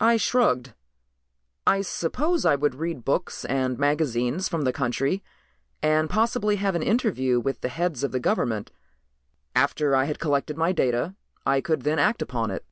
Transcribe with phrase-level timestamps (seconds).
[0.00, 0.72] I shrugged.
[1.66, 5.22] "I suppose I would read books and magazines from the country
[5.82, 8.72] and possibly have an interview with the heads of the government.
[9.54, 12.64] After I had collected my data I could then act upon it."